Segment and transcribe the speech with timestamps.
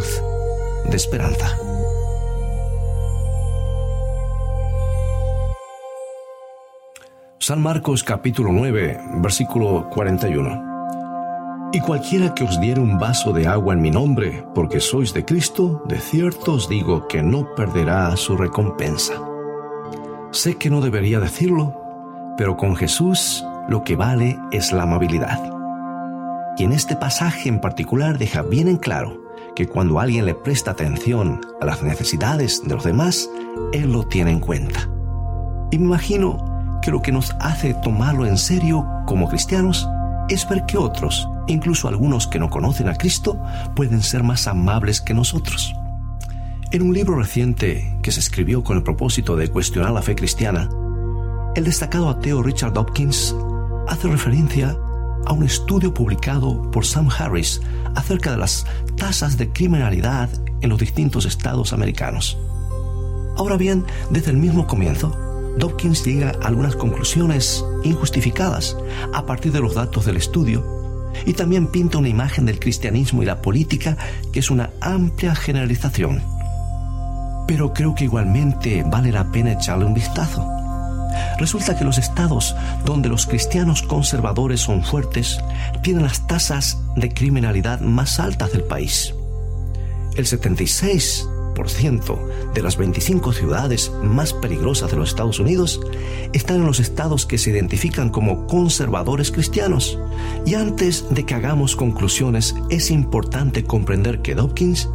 [0.00, 1.56] de esperanza.
[7.38, 11.70] San Marcos capítulo 9, versículo 41.
[11.72, 15.24] Y cualquiera que os diere un vaso de agua en mi nombre, porque sois de
[15.24, 19.14] Cristo, de cierto os digo que no perderá su recompensa.
[20.30, 21.76] Sé que no debería decirlo,
[22.36, 25.40] pero con Jesús lo que vale es la amabilidad.
[26.56, 29.21] Y en este pasaje en particular deja bien en claro
[29.54, 33.28] que cuando alguien le presta atención a las necesidades de los demás,
[33.72, 34.88] Él lo tiene en cuenta.
[35.70, 39.88] Y me imagino que lo que nos hace tomarlo en serio como cristianos
[40.28, 43.40] es ver que otros, incluso algunos que no conocen a Cristo,
[43.74, 45.74] pueden ser más amables que nosotros.
[46.70, 50.70] En un libro reciente que se escribió con el propósito de cuestionar la fe cristiana,
[51.54, 53.36] el destacado ateo Richard Dawkins
[53.88, 54.76] hace referencia
[55.26, 57.60] a un estudio publicado por Sam Harris
[57.94, 60.28] acerca de las tasas de criminalidad
[60.60, 62.38] en los distintos estados americanos.
[63.36, 65.16] Ahora bien, desde el mismo comienzo,
[65.58, 68.76] Dawkins llega a algunas conclusiones injustificadas
[69.12, 70.64] a partir de los datos del estudio
[71.26, 73.96] y también pinta una imagen del cristianismo y la política
[74.32, 76.22] que es una amplia generalización.
[77.46, 80.61] Pero creo que igualmente vale la pena echarle un vistazo.
[81.38, 85.38] Resulta que los estados donde los cristianos conservadores son fuertes
[85.82, 89.14] tienen las tasas de criminalidad más altas del país.
[90.16, 91.26] El 76
[92.54, 95.80] de las 25 ciudades más peligrosas de los Estados Unidos
[96.32, 99.98] están en los estados que se identifican como conservadores cristianos.
[100.46, 104.88] Y antes de que hagamos conclusiones, es importante comprender que Dawkins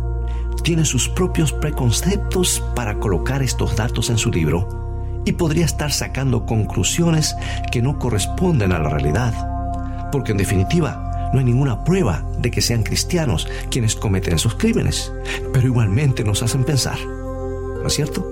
[0.63, 4.86] tiene sus propios preconceptos para colocar estos datos en su libro
[5.27, 7.35] y podría estar sacando conclusiones
[7.69, 9.33] que no corresponden a la realidad.
[10.11, 15.11] Porque en definitiva, no hay ninguna prueba de que sean cristianos quienes cometen esos crímenes,
[15.53, 16.97] pero igualmente nos hacen pensar.
[17.05, 18.25] ¿No es cierto?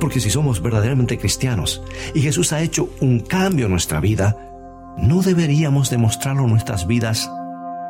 [0.00, 1.82] Porque si somos verdaderamente cristianos
[2.14, 4.36] y Jesús ha hecho un cambio en nuestra vida,
[4.96, 7.28] ¿no deberíamos demostrarlo en nuestras vidas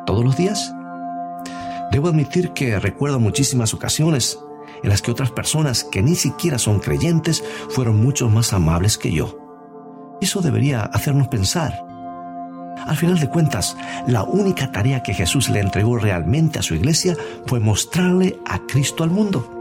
[0.07, 0.73] todos los días?
[1.91, 4.39] Debo admitir que recuerdo muchísimas ocasiones
[4.83, 9.11] en las que otras personas que ni siquiera son creyentes fueron mucho más amables que
[9.11, 9.37] yo.
[10.21, 11.91] Eso debería hacernos pensar
[12.87, 13.77] al final de cuentas,
[14.07, 17.15] la única tarea que Jesús le entregó realmente a su iglesia
[17.45, 19.57] fue mostrarle a Cristo al mundo.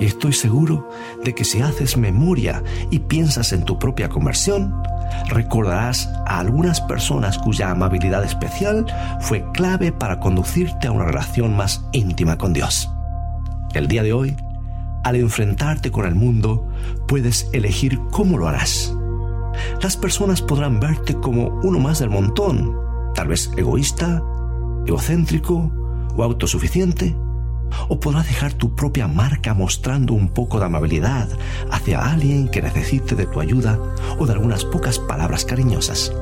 [0.00, 0.88] Y estoy seguro
[1.22, 4.82] de que si haces memoria y piensas en tu propia conversión,
[5.28, 8.86] recordarás a algunas personas cuya amabilidad especial
[9.20, 12.93] fue clave para conducirte a una relación más íntima con Dios.
[13.74, 14.36] El día de hoy,
[15.04, 16.68] al enfrentarte con el mundo,
[17.06, 18.94] puedes elegir cómo lo harás
[19.82, 22.74] las personas podrán verte como uno más del montón,
[23.14, 24.22] tal vez egoísta,
[24.86, 25.70] egocéntrico
[26.16, 27.14] o autosuficiente.
[27.88, 31.28] O podrás dejar tu propia marca mostrando un poco de amabilidad
[31.70, 33.78] hacia alguien que necesite de tu ayuda
[34.18, 36.12] o de algunas pocas palabras cariñosas.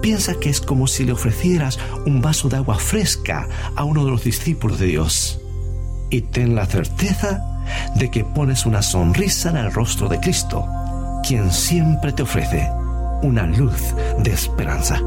[0.00, 4.12] Piensa que es como si le ofrecieras un vaso de agua fresca a uno de
[4.12, 5.40] los discípulos de Dios.
[6.10, 7.44] Y ten la certeza
[7.94, 10.66] de que pones una sonrisa en el rostro de Cristo
[11.22, 12.70] quien siempre te ofrece
[13.22, 15.00] una luz de esperanza.